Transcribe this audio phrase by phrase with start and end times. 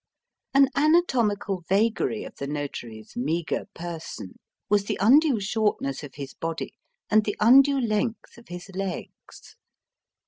[0.55, 6.73] An anatomical vagary of the Notary's meagre person was the undue shortness of his body
[7.11, 9.57] and the undue length of his legs.